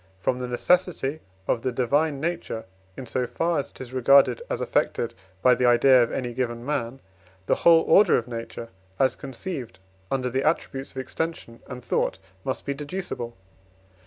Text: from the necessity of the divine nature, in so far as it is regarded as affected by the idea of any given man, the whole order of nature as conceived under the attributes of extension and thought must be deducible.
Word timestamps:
from 0.17 0.39
the 0.39 0.47
necessity 0.47 1.19
of 1.47 1.61
the 1.61 1.71
divine 1.71 2.19
nature, 2.19 2.65
in 2.97 3.05
so 3.05 3.27
far 3.27 3.59
as 3.59 3.69
it 3.69 3.79
is 3.79 3.93
regarded 3.93 4.41
as 4.49 4.59
affected 4.59 5.13
by 5.43 5.53
the 5.53 5.67
idea 5.67 6.01
of 6.01 6.11
any 6.11 6.33
given 6.33 6.65
man, 6.65 6.99
the 7.45 7.57
whole 7.61 7.83
order 7.83 8.17
of 8.17 8.27
nature 8.27 8.69
as 8.97 9.15
conceived 9.15 9.77
under 10.09 10.27
the 10.31 10.43
attributes 10.43 10.89
of 10.89 10.97
extension 10.97 11.61
and 11.67 11.85
thought 11.85 12.17
must 12.43 12.65
be 12.65 12.73
deducible. 12.73 13.37